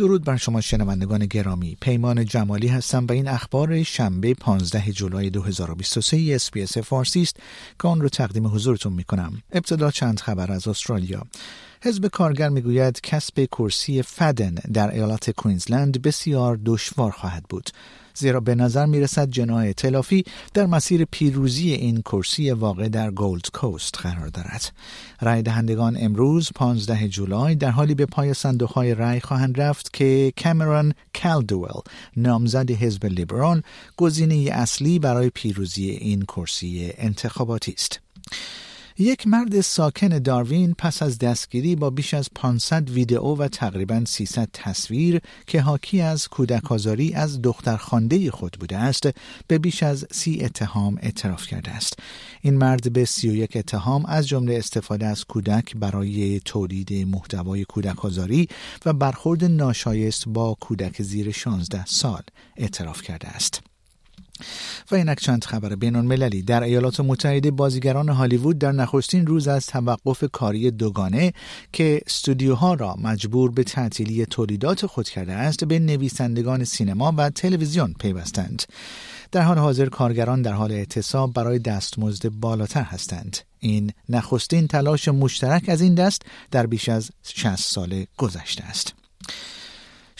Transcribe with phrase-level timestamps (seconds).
[0.00, 1.76] درود بر شما شنوندگان گرامی.
[1.80, 7.36] پیمان جمالی هستم و این اخبار شنبه 15 جولای 2023 اس بی اس فارسی است
[7.82, 11.22] که آن رو تقدیم حضورتون می کنم ابتدا چند خبر از استرالیا.
[11.82, 17.70] حزب کارگر می‌گوید کسب کرسی فدن در ایالت کوینزلند بسیار دشوار خواهد بود
[18.14, 23.50] زیرا به نظر می رسد جناح ائتلافی در مسیر پیروزی این کرسی واقع در گولد
[23.52, 24.72] کوست قرار دارد.
[25.20, 30.32] رای دهندگان امروز 15 جولای در حالی به پای صندوق های رای خواهند رفت که
[30.42, 31.80] کامرون کالدوئل
[32.16, 33.62] نامزد حزب لیبرال
[33.96, 38.00] گزینه اصلی برای پیروزی این کرسی انتخاباتی است.
[38.98, 44.48] یک مرد ساکن داروین پس از دستگیری با بیش از 500 ویدئو و تقریبا 300
[44.52, 46.72] تصویر که حاکی از کودک
[47.14, 49.08] از دختر خانده خود بوده است
[49.46, 51.98] به بیش از سی اتهام اعتراف کرده است.
[52.40, 58.04] این مرد به 31 اتهام از جمله استفاده از کودک برای تولید محتوای کودک
[58.86, 62.22] و برخورد ناشایست با کودک زیر 16 سال
[62.56, 63.69] اعتراف کرده است.
[64.90, 69.66] و اینک چند خبر بین المللی در ایالات متحده بازیگران هالیوود در نخستین روز از
[69.66, 71.32] توقف کاری دوگانه
[71.72, 77.94] که استودیوها را مجبور به تعطیلی تولیدات خود کرده است به نویسندگان سینما و تلویزیون
[78.00, 78.62] پیوستند.
[79.32, 83.36] در حال حاضر کارگران در حال اعتصاب برای دستمزد بالاتر هستند.
[83.58, 88.99] این نخستین تلاش مشترک از این دست در بیش از 60 سال گذشته است.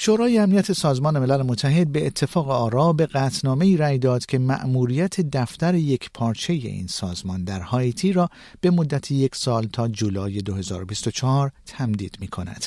[0.02, 5.20] شورای امنیت سازمان ملل متحد به اتفاق آرا به قطنامه ای رأی داد که مأموریت
[5.20, 8.28] دفتر یک پارچه این سازمان در هایتی را
[8.60, 12.66] به مدت یک سال تا جولای 2024 تمدید می کند.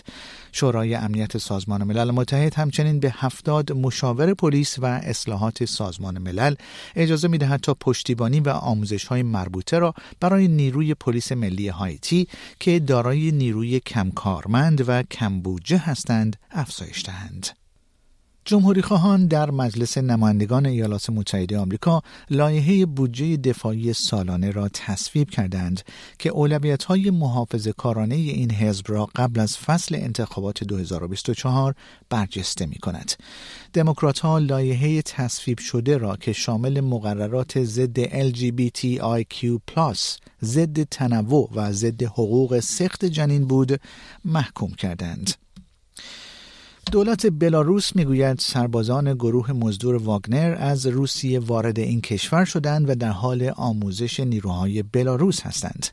[0.52, 6.56] شورای امنیت سازمان ملل متحد همچنین به هفتاد مشاور پلیس و اصلاحات سازمان ملل
[6.96, 12.28] اجازه می دهد تا پشتیبانی و آموزش های مربوطه را برای نیروی پلیس ملی هایتی
[12.59, 17.22] که دارای نیروی کمکارمند و کمبودجه هستند افزایش دهند.
[18.45, 25.81] جمهوری خواهان در مجلس نمایندگان ایالات متحده آمریکا لایحه بودجه دفاعی سالانه را تصویب کردند
[26.19, 27.67] که اولویت های محافظ
[28.11, 31.75] این حزب را قبل از فصل انتخابات 2024
[32.09, 33.11] برجسته می کند.
[34.40, 39.59] لایحه تصویب شده را که شامل مقررات ضد LGBTIQ+,
[40.44, 43.81] ضد تنوع و ضد حقوق سخت جنین بود
[44.25, 45.34] محکوم کردند.
[46.94, 53.09] دولت بلاروس می‌گوید سربازان گروه مزدور واگنر از روسیه وارد این کشور شدند و در
[53.09, 55.88] حال آموزش نیروهای بلاروس هستند.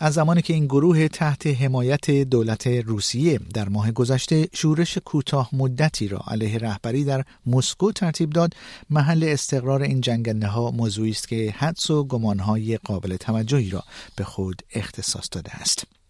[0.00, 6.08] از زمانی که این گروه تحت حمایت دولت روسیه در ماه گذشته شورش کوتاه مدتی
[6.08, 8.54] را علیه رهبری در مسکو ترتیب داد
[8.90, 13.82] محل استقرار این جنگنده ها موضوعی است که حدس و گمانهای قابل توجهی را
[14.16, 16.01] به خود اختصاص داده است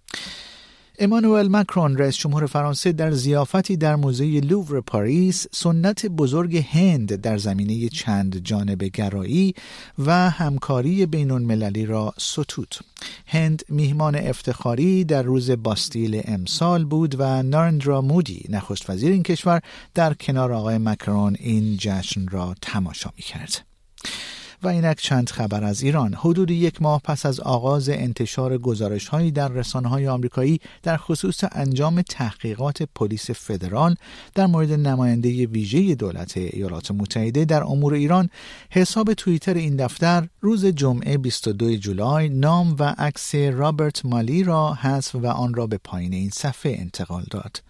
[1.03, 7.39] امانوئل مکرون رئیس جمهور فرانسه در زیافتی در موزه لوور پاریس سنت بزرگ هند در
[7.39, 9.55] زمینه چند جانب گرایی
[9.99, 12.75] و همکاری بین المللی را ستود.
[13.27, 19.61] هند میهمان افتخاری در روز باستیل امسال بود و نارندرا مودی نخست وزیر این کشور
[19.95, 23.72] در کنار آقای مکرون این جشن را تماشا می کرد.
[24.63, 26.15] و اینک چند خبر از ایران.
[26.15, 31.45] حدود یک ماه پس از آغاز انتشار گزارش هایی در رسانه های آمریکایی در خصوص
[31.53, 33.95] انجام تحقیقات پلیس فدرال
[34.35, 38.31] در مورد نماینده ویژه دولت ایالات متحده در امور ایران
[38.71, 45.15] حساب توییتر این دفتر روز جمعه 22 جولای نام و عکس رابرت مالی را حذف
[45.15, 47.63] و آن را به پایین این صفحه انتقال داد.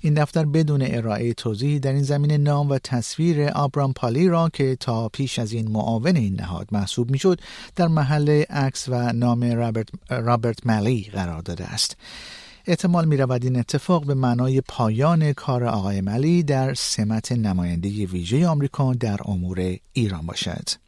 [0.00, 4.76] این دفتر بدون ارائه توضیحی در این زمینه نام و تصویر آبرام پالی را که
[4.80, 7.40] تا پیش از این معاون این نهاد محسوب می‌شد
[7.76, 11.96] در محل عکس و نام رابرت, رابرت ملی قرار داده است
[12.66, 18.46] احتمال می رود این اتفاق به معنای پایان کار آقای ملی در سمت نماینده ویژه
[18.46, 20.83] آمریکا در امور ایران باشد.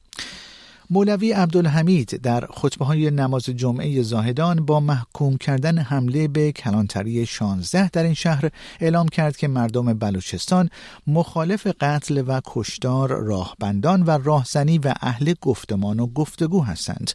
[0.91, 7.89] مولوی عبدالحمید در خطبه های نماز جمعه زاهدان با محکوم کردن حمله به کلانتری 16
[7.89, 8.51] در این شهر
[8.81, 10.71] اعلام کرد که مردم بلوچستان
[11.07, 17.11] مخالف قتل و کشتار راهبندان و راهزنی و اهل گفتمان و گفتگو هستند.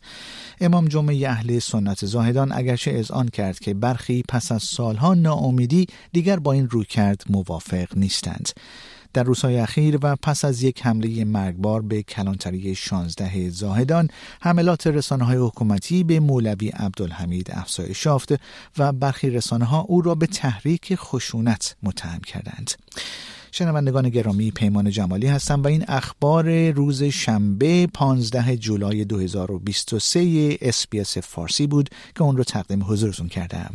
[0.62, 6.39] امام جمعه اهل سنت زاهدان اگرچه اذعان کرد که برخی پس از سالها ناامیدی دیگر
[6.39, 8.50] با این رویکرد موافق نیستند.
[9.13, 14.09] در روزهای اخیر و پس از یک حمله مرگبار به کلانتری 16 زاهدان
[14.41, 18.33] حملات رسانه های حکومتی به مولوی عبدالحمید افزایش یافت
[18.77, 22.71] و برخی رسانه ها او را به تحریک خشونت متهم کردند.
[23.51, 31.67] شنوندگان گرامی پیمان جمالی هستم و این اخبار روز شنبه 15 جولای 2023 اسپیس فارسی
[31.67, 33.73] بود که اون رو تقدیم حضورتون کردم.